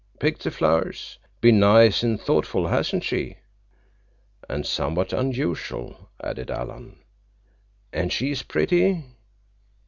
Picked 0.17 0.43
the 0.45 0.49
flowers. 0.49 1.19
Been 1.41 1.59
nice 1.59 2.03
an' 2.03 2.17
thoughtful, 2.17 2.65
hasn't 2.69 3.03
she?" 3.03 3.37
"And 4.49 4.65
somewhat 4.65 5.13
unusual," 5.13 6.09
added 6.23 6.49
Alan. 6.49 7.03
"And 7.93 8.11
she 8.11 8.31
is 8.31 8.41
pretty." 8.41 9.05